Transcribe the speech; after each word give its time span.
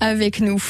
avec 0.00 0.40
nous. 0.40 0.62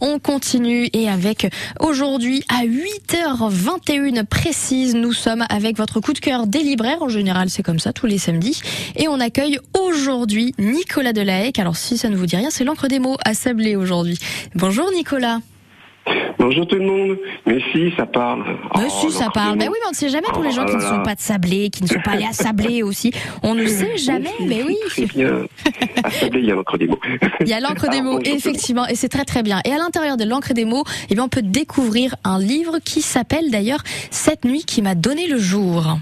On 0.00 0.20
continue 0.20 0.88
et 0.92 1.08
avec 1.08 1.48
aujourd'hui 1.80 2.44
à 2.48 2.64
8h21 2.64 4.24
précise, 4.24 4.94
nous 4.94 5.12
sommes 5.12 5.44
avec 5.48 5.76
votre 5.76 5.98
coup 5.98 6.12
de 6.12 6.20
cœur 6.20 6.46
des 6.46 6.60
libraires. 6.60 7.02
En 7.02 7.08
général, 7.08 7.50
c'est 7.50 7.64
comme 7.64 7.80
ça 7.80 7.92
tous 7.92 8.06
les 8.06 8.18
samedis. 8.18 8.60
Et 8.94 9.08
on 9.08 9.18
accueille 9.18 9.58
aujourd'hui 9.76 10.54
Nicolas 10.58 11.12
Delahaye. 11.12 11.52
Alors 11.58 11.76
si 11.76 11.98
ça 11.98 12.08
ne 12.08 12.16
vous 12.16 12.26
dit 12.26 12.36
rien, 12.36 12.50
c'est 12.50 12.62
l'encre 12.62 12.86
des 12.86 13.00
mots 13.00 13.16
à 13.24 13.34
Sablé 13.34 13.74
aujourd'hui. 13.74 14.16
Bonjour 14.54 14.92
Nicolas. 14.92 15.40
Bonjour 16.38 16.66
tout 16.66 16.76
le 16.76 16.86
monde. 16.86 17.18
Mais 17.46 17.58
si, 17.72 17.92
ça 17.96 18.06
parle. 18.06 18.44
Mais 18.76 18.84
oh, 18.86 18.88
si, 18.88 19.10
ça 19.10 19.28
parle. 19.30 19.56
Mais 19.58 19.68
oui, 19.68 19.74
mais 19.80 19.86
on 19.88 19.90
ne 19.90 19.96
sait 19.96 20.08
jamais 20.08 20.28
pour 20.32 20.42
les 20.42 20.52
gens 20.52 20.64
qui 20.64 20.76
ne 20.76 20.80
sont 20.80 21.02
pas 21.02 21.14
de 21.14 21.20
Sablé, 21.20 21.70
qui 21.70 21.82
ne 21.82 21.88
sont 21.88 22.00
pas 22.00 22.12
allés 22.12 22.26
à 22.26 22.32
Sablé 22.32 22.82
aussi. 22.84 23.12
On 23.42 23.54
ne 23.54 23.66
sait 23.66 23.96
jamais, 23.96 24.34
mais 24.40 24.62
oui. 24.62 24.76
Bien. 25.14 25.46
À 26.04 26.10
Sablé, 26.10 26.40
il 26.40 26.46
y 26.46 26.52
a 26.52 26.54
l'encre 26.54 26.78
des 26.78 26.86
mots. 26.86 27.00
Il 27.40 27.48
y 27.48 27.52
a 27.52 27.60
l'encre 27.60 27.88
des 27.90 28.02
mots, 28.02 28.20
effectivement, 28.20 28.86
et 28.86 28.94
c'est 28.94 29.08
très 29.08 29.24
très 29.24 29.42
bien. 29.42 29.60
Et 29.64 29.72
à 29.72 29.78
l'intérieur 29.78 30.16
de 30.16 30.24
l'encre 30.24 30.52
des 30.54 30.64
mots, 30.64 30.84
eh 31.08 31.14
bien, 31.14 31.24
on 31.24 31.28
peut 31.28 31.42
découvrir 31.42 32.16
un 32.24 32.38
livre 32.38 32.78
qui 32.84 33.00
s'appelle 33.00 33.50
d'ailleurs 33.50 33.82
Cette 34.10 34.44
nuit 34.44 34.64
qui 34.64 34.82
m'a 34.82 34.94
donné 34.94 35.26
le 35.26 35.38
jour. 35.38 35.98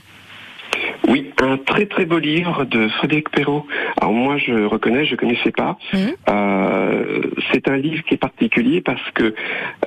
Un 1.47 1.59
très 1.59 1.87
très 1.87 2.07
beau 2.07 2.19
livre 2.19 2.65
de 2.65 2.89
Frédéric 2.89 3.31
Perrault. 3.31 3.67
Alors 4.01 4.13
moi 4.13 4.37
je 4.37 4.65
reconnais, 4.65 5.05
je 5.05 5.15
connaissais 5.15 5.53
pas. 5.53 5.79
Mmh. 5.93 5.99
Euh, 6.29 7.23
c'est 7.53 7.69
un 7.69 7.77
livre 7.77 8.03
qui 8.03 8.15
est 8.15 8.19
particulier 8.19 8.81
parce 8.81 9.11
que 9.13 9.33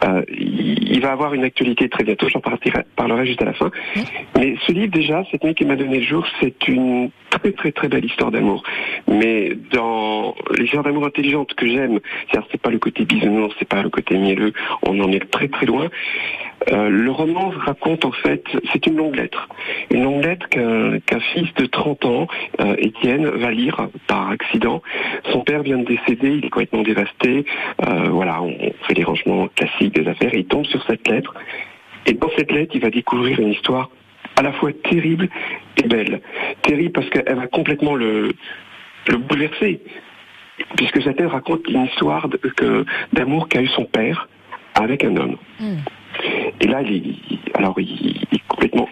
euh, 0.06 0.22
il 0.30 1.02
va 1.02 1.12
avoir 1.12 1.34
une 1.34 1.44
actualité 1.44 1.90
très 1.90 2.06
bientôt. 2.06 2.30
J'en 2.30 2.40
parlerai 2.40 3.26
juste 3.26 3.42
à 3.42 3.46
la 3.46 3.54
fin. 3.54 3.72
Mmh. 3.96 4.00
Mais 4.38 4.56
ce 4.66 4.72
livre 4.72 4.94
déjà, 4.94 5.26
cette 5.32 5.44
nuit 5.44 5.54
qui 5.54 5.66
m'a 5.66 5.76
donné 5.76 6.00
le 6.00 6.06
jour, 6.06 6.26
c'est 6.40 6.68
une 6.70 7.12
très 7.30 7.52
très 7.52 7.74
très 7.74 7.90
belle 7.90 8.06
histoire 8.06 8.32
d'amour. 8.32 8.64
Mais 9.10 9.52
dans 9.74 10.36
l'histoire 10.58 10.84
d'amour 10.84 11.06
intelligente 11.06 11.56
que 11.56 11.68
j'aime, 11.68 12.00
c'est 12.52 12.62
pas 12.62 12.72
le 12.72 12.80
côté 12.80 13.04
bisounours, 13.04 13.54
c'est 13.60 13.68
pas 13.68 13.82
le 13.82 13.90
côté 13.90 14.18
mielleux, 14.18 14.54
on 14.84 14.98
en 15.02 15.12
est 15.12 15.30
très 15.30 15.50
très 15.50 15.66
loin. 15.66 15.90
Euh, 16.68 16.90
le 16.90 17.12
roman 17.12 17.50
raconte 17.50 18.06
en 18.06 18.12
fait, 18.12 18.44
c'est 18.72 18.86
une 18.86 18.98
longue 18.98 19.16
lettre, 19.16 19.48
une 19.92 20.04
longue 20.04 20.24
lettre 20.24 20.48
qu'un 20.50 21.20
fils 21.34 21.54
de 21.56 21.66
30 21.66 22.06
ans, 22.06 22.28
euh, 22.60 22.76
Étienne, 22.78 23.28
va 23.28 23.52
lire 23.52 23.88
par 24.08 24.30
accident. 24.30 24.82
Son 25.32 25.42
père 25.42 25.64
vient 25.64 25.78
de 25.78 25.86
décéder, 25.86 26.36
il 26.36 26.46
est 26.46 26.50
complètement 26.50 26.84
dévasté. 26.84 27.46
Euh, 27.88 28.10
voilà, 28.10 28.42
on 28.42 28.56
fait 28.88 28.94
les 28.94 29.04
rangements 29.04 29.48
classiques 29.56 29.96
des 29.96 30.08
affaires. 30.08 30.34
Et 30.34 30.40
il 30.40 30.46
tombe 30.46 30.66
sur 30.66 30.84
cette 30.86 31.08
lettre. 31.08 31.34
Et 32.06 32.14
dans 32.14 32.30
cette 32.38 32.52
lettre, 32.52 32.76
il 32.76 32.82
va 32.82 32.90
découvrir 32.90 33.40
une 33.40 33.50
histoire 33.50 33.90
à 34.36 34.42
la 34.42 34.52
fois 34.54 34.72
terrible 34.74 35.30
et 35.78 35.88
belle. 35.88 36.22
Terrible 36.62 36.92
parce 36.92 37.10
qu'elle 37.10 37.36
va 37.36 37.48
complètement 37.48 37.96
le, 37.96 38.34
le 39.08 39.18
bouleverser. 39.18 39.82
Puisque 40.76 41.02
cette 41.02 41.20
lettre 41.20 41.32
raconte 41.32 41.68
une 41.70 41.86
histoire 41.86 42.28
d'amour 43.14 43.48
qu'a 43.48 43.62
eu 43.62 43.68
son 43.68 43.86
père 43.86 44.28
avec 44.76 45.04
un 45.04 45.16
homme. 45.18 45.38
Hmm. 45.60 45.78
Et 46.62 46.68
là, 46.68 46.82
il 46.82 47.16
alors 47.54 47.80
il, 47.80 48.18
est 48.32 48.48
complètement 48.48 48.90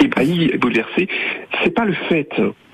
ébahi, 0.00 0.56
bouleversé. 0.58 1.08
C'est 1.62 1.74
pas 1.74 1.84
le 1.84 1.94
fait 1.94 2.30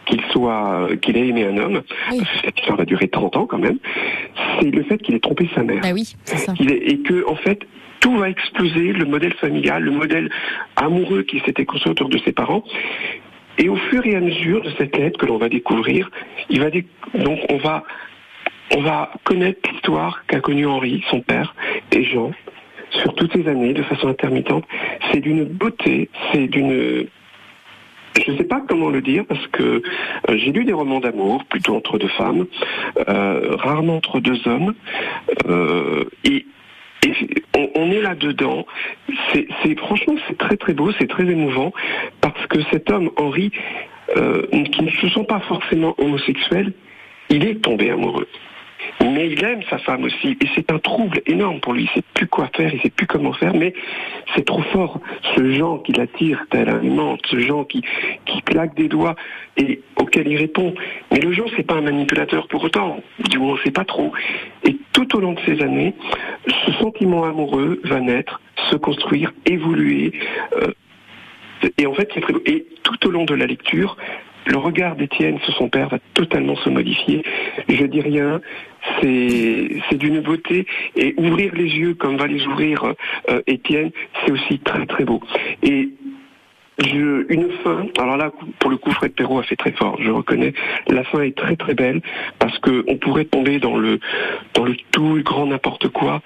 qu'il 0.06 0.20
soit, 0.30 0.89
qu'il 1.03 1.17
ait 1.17 1.28
aimé 1.28 1.45
un 1.45 1.56
homme, 1.58 1.83
parce 2.08 2.20
que 2.20 2.39
cette 2.45 2.58
histoire 2.58 2.78
va 2.78 2.84
durer 2.84 3.08
30 3.08 3.36
ans 3.36 3.47
quand 3.47 3.58
même, 3.58 3.78
c'est 4.58 4.70
le 4.70 4.83
fait 4.84 4.98
qu'il 4.98 5.14
ait 5.14 5.20
trompé 5.20 5.48
sa 5.55 5.62
mère. 5.62 5.83
Bah 5.83 5.91
oui, 5.92 6.14
ça. 6.25 6.55
et 6.58 6.98
que, 7.00 7.28
en 7.28 7.36
fait, 7.36 7.61
tout 8.00 8.17
va 8.17 8.30
exploser, 8.30 8.92
le 8.92 9.05
modèle 9.05 9.34
familial, 9.34 9.83
le 9.83 9.91
modèle 9.91 10.30
amoureux 10.77 11.23
qui 11.23 11.41
s'était 11.41 11.64
construit 11.64 11.91
autour 11.91 12.08
de 12.08 12.19
ses 12.19 12.33
parents. 12.33 12.64
Et 13.58 13.69
au 13.69 13.77
fur 13.77 14.06
et 14.06 14.14
à 14.14 14.20
mesure 14.20 14.62
de 14.62 14.70
cette 14.78 14.97
lettre 14.97 15.19
que 15.19 15.27
l'on 15.27 15.36
va 15.36 15.48
découvrir, 15.48 16.11
il 16.48 16.61
va 16.61 16.70
donc 16.70 17.41
on 17.50 17.56
va 17.56 17.84
on 18.77 18.83
va 18.83 19.11
connaître 19.25 19.69
l'histoire 19.70 20.25
qu'a 20.27 20.41
connue 20.41 20.67
Henri, 20.67 21.02
son 21.11 21.20
père, 21.20 21.55
et 21.91 22.05
Jean, 22.05 22.33
sur 22.91 23.14
toutes 23.14 23.33
ces 23.33 23.48
années 23.48 23.75
de 23.75 23.83
façon 23.83 24.08
intermittente. 24.08 24.64
C'est 25.12 25.20
d'une 25.20 25.44
beauté, 25.44 26.08
c'est 26.33 26.47
d'une 26.48 27.06
je 28.27 28.33
ne 28.33 28.36
sais 28.36 28.45
pas 28.45 28.61
comment 28.67 28.90
le 28.90 29.01
dire 29.01 29.24
parce 29.27 29.46
que 29.48 29.62
euh, 29.62 30.36
j'ai 30.36 30.52
lu 30.52 30.64
des 30.64 30.73
romans 30.73 31.01
d'amour, 31.01 31.45
plutôt 31.45 31.77
entre 31.77 31.98
deux 31.98 32.08
femmes, 32.08 32.46
euh, 33.08 33.57
rarement 33.57 33.96
entre 33.96 34.20
deux 34.20 34.46
hommes, 34.46 34.74
euh, 35.46 36.05
et, 36.24 36.46
on, 37.55 37.90
est 37.90 38.02
là 38.02 38.14
dedans. 38.14 38.67
C'est 39.33 39.79
franchement 39.79 40.14
c'est 40.27 40.36
très 40.36 40.57
très 40.57 40.74
beau, 40.74 40.91
c'est 40.98 41.08
très 41.08 41.24
émouvant 41.24 41.73
parce 42.20 42.46
que 42.48 42.58
cet 42.73 42.91
homme 42.91 43.11
Henri, 43.17 43.51
qui 44.14 44.83
ne 44.83 44.91
se 44.91 45.08
sent 45.08 45.24
pas 45.29 45.41
forcément 45.41 45.95
homosexuel, 45.98 46.73
il 47.30 47.46
est 47.46 47.62
tombé 47.62 47.91
amoureux. 47.91 48.27
Mais 49.00 49.28
il 49.28 49.44
aime 49.44 49.62
sa 49.70 49.78
femme 49.78 50.05
aussi, 50.05 50.36
et 50.40 50.46
c'est 50.55 50.70
un 50.70 50.78
trouble 50.78 51.20
énorme 51.27 51.61
pour 51.61 51.72
lui. 51.72 51.84
Il 51.84 51.89
sait 51.90 52.05
plus 52.14 52.27
quoi 52.27 52.48
faire, 52.55 52.72
il 52.72 52.80
sait 52.80 52.90
plus 52.90 53.06
comment 53.06 53.33
faire, 53.33 53.55
mais 53.55 53.72
c'est 54.34 54.44
trop 54.44 54.62
fort. 54.62 55.00
Ce 55.34 55.52
genre 55.52 55.83
qui 55.83 55.92
l'attire 55.92 56.44
tel 56.50 56.68
un 56.68 57.17
ce 57.27 57.38
genre 57.38 57.67
qui, 57.67 57.83
claque 58.44 58.74
des 58.74 58.88
doigts 58.88 59.14
et 59.56 59.80
auquel 59.96 60.28
il 60.28 60.36
répond. 60.36 60.74
Mais 61.11 61.20
le 61.20 61.33
genre, 61.33 61.48
c'est 61.56 61.67
pas 61.67 61.74
un 61.74 61.83
manipulateur 61.83 62.48
pour 62.48 62.64
autant, 62.64 63.00
du 63.28 63.38
moins, 63.38 63.58
c'est 63.64 63.74
pas 63.74 63.84
trop. 63.84 64.12
Et 64.64 64.77
tout 64.92 65.17
au 65.17 65.20
long 65.20 65.33
de 65.33 65.40
ces 65.46 65.62
années, 65.62 65.94
ce 66.46 66.72
sentiment 66.72 67.24
amoureux 67.24 67.80
va 67.84 68.00
naître, 68.00 68.40
se 68.70 68.77
construire, 68.77 69.33
évoluer. 69.46 70.12
Euh, 70.55 70.72
et 71.77 71.86
en 71.86 71.94
fait, 71.94 72.11
Et 72.46 72.67
tout 72.83 73.08
au 73.08 73.11
long 73.11 73.24
de 73.24 73.34
la 73.34 73.46
lecture, 73.46 73.96
le 74.48 74.59
regard 74.59 74.97
d'Étienne 74.97 75.39
sur 75.45 75.55
son 75.55 75.69
père 75.69 75.89
va 75.89 75.98
totalement 76.14 76.57
se 76.57 76.70
modifier. 76.70 77.23
Je 77.69 77.85
dis 77.85 78.01
rien, 78.01 78.41
c'est 79.01 79.97
d'une 79.97 80.20
beauté 80.20 80.67
et 80.97 81.14
ouvrir 81.17 81.55
les 81.55 81.64
yeux 81.64 81.95
comme 81.95 82.17
va 82.17 82.27
les 82.27 82.47
ouvrir 82.47 82.95
euh, 83.31 83.42
Étienne, 83.47 83.91
c'est 84.25 84.33
aussi 84.33 84.59
très 84.61 84.86
très 84.86 85.05
beau. 85.05 85.20
Et 85.63 85.91
je, 86.79 87.27
une 87.29 87.51
fin, 87.64 87.86
alors 87.98 88.17
là, 88.17 88.31
pour 88.61 88.70
le 88.70 88.77
coup, 88.77 88.92
Fred 88.92 89.13
Perrault 89.13 89.41
a 89.41 89.42
fait 89.42 89.57
très 89.57 89.73
fort, 89.73 89.98
je 90.01 90.11
reconnais. 90.11 90.55
La 90.86 91.03
fin 91.03 91.23
est 91.23 91.36
très 91.36 91.57
très 91.57 91.75
belle 91.75 92.01
parce 92.39 92.57
que 92.61 92.85
on 92.86 92.97
pourrait 92.97 93.25
tomber 93.25 93.59
dans 93.59 93.77
le 93.77 93.98
dans 94.55 94.65
le 94.65 94.77
tout 94.92 95.17
le 95.17 95.23
grand 95.23 95.47
n'importe 95.47 95.89
quoi. 95.89 96.23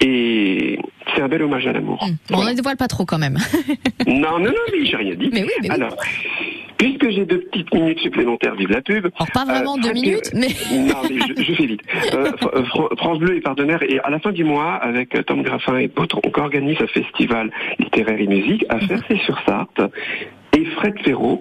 Et 0.00 0.78
c'est 1.14 1.22
un 1.22 1.26
bel 1.26 1.42
hommage 1.42 1.66
à 1.66 1.72
l'amour. 1.72 2.06
Mmh. 2.06 2.34
On 2.34 2.44
ne 2.44 2.52
dévoile 2.52 2.76
pas 2.76 2.86
trop 2.86 3.04
quand 3.04 3.18
même. 3.18 3.38
non, 4.06 4.38
non, 4.38 4.50
non, 4.50 4.52
mais 4.72 4.86
j'ai 4.86 4.96
rien 4.96 5.14
dit. 5.16 5.30
Mais 5.32 5.42
oui, 5.42 5.50
mais 5.62 5.70
alors, 5.70 5.96
Puisque 6.78 7.10
j'ai 7.10 7.26
deux 7.26 7.40
petites 7.40 7.74
minutes 7.74 7.98
supplémentaires, 7.98 8.54
vive 8.54 8.70
la 8.70 8.80
pub. 8.80 9.08
Alors 9.16 9.28
pas 9.34 9.44
vraiment 9.44 9.76
euh, 9.76 9.82
deux 9.82 9.92
minutes, 9.92 10.30
mais... 10.32 10.48
Non, 10.70 10.94
mais 11.02 11.44
je, 11.44 11.52
fais 11.52 11.66
vite. 11.66 11.82
Euh, 12.14 12.32
euh, 12.54 12.62
France 12.96 13.18
Bleu 13.18 13.36
est 13.36 13.40
partenaire 13.40 13.82
et 13.82 13.98
à 14.00 14.10
la 14.10 14.18
fin 14.18 14.32
du 14.32 14.44
mois, 14.44 14.74
avec 14.74 15.10
Tom 15.26 15.42
Graffin 15.42 15.76
et 15.76 15.88
d'autres, 15.88 16.20
on 16.24 16.40
organise 16.40 16.80
un 16.80 16.86
festival 16.86 17.50
littéraire 17.78 18.18
et 18.18 18.26
musique 18.26 18.64
à 18.68 18.78
faire 18.78 19.02
mhm. 19.10 19.18
sur 19.18 19.38
Sarthe 19.44 19.80
et 20.58 20.64
Fred 20.76 20.94
Ferraud 21.04 21.40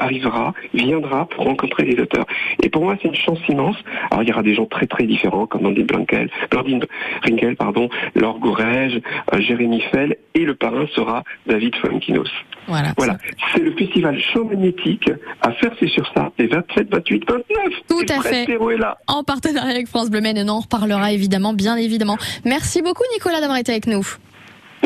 arrivera, 0.00 0.52
viendra 0.74 1.26
pour 1.26 1.44
rencontrer 1.44 1.84
les 1.84 2.00
auteurs. 2.00 2.26
Et 2.62 2.68
pour 2.68 2.82
moi, 2.82 2.96
c'est 3.00 3.08
une 3.08 3.14
chance 3.14 3.38
immense. 3.48 3.76
Alors, 4.10 4.22
il 4.22 4.28
y 4.28 4.32
aura 4.32 4.42
des 4.42 4.54
gens 4.54 4.66
très 4.66 4.86
très 4.86 5.04
différents, 5.04 5.46
comme 5.46 5.62
Blandine 5.62 5.86
Blankel, 5.86 6.30
Blandine 6.50 6.84
Ringel, 7.22 7.56
pardon, 7.56 7.88
Laure 8.14 8.38
Gorège, 8.38 9.00
Jérémy 9.38 9.80
Fell, 9.92 10.16
et 10.34 10.44
le 10.44 10.54
parrain 10.54 10.86
sera 10.94 11.22
David 11.46 11.74
Fonkinos. 11.76 12.30
Voilà. 12.66 12.92
Voilà. 12.96 13.16
C'est 13.54 13.62
le 13.62 13.72
festival 13.72 14.20
Champ 14.20 14.44
Magnétique 14.44 15.10
à 15.40 15.52
faire, 15.52 15.72
c'est 15.78 15.88
sur 15.88 16.06
ça, 16.14 16.32
les 16.38 16.48
27, 16.48 16.90
28, 16.90 17.24
29. 17.28 17.44
Tout 17.88 18.06
à 18.08 18.20
fait. 18.22 18.44
Est 18.48 18.76
là. 18.76 18.98
En 19.06 19.24
partenariat 19.24 19.70
avec 19.70 19.88
France 19.88 20.10
Bleu 20.10 20.20
Maine, 20.20 20.36
et 20.36 20.42
on 20.44 20.48
en 20.48 20.60
reparlera 20.60 21.12
évidemment, 21.12 21.52
bien 21.52 21.76
évidemment. 21.76 22.16
Merci 22.44 22.82
beaucoup, 22.82 23.04
Nicolas, 23.14 23.40
d'avoir 23.40 23.58
été 23.58 23.72
avec 23.72 23.86
nous. 23.86 24.04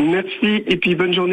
Merci, 0.01 0.65
et 0.67 0.77
puis 0.77 0.95
bonne 0.95 1.13
journée. 1.13 1.31